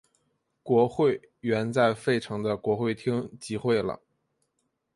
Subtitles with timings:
[0.63, 4.01] 国会原在费城的国会厅集会了。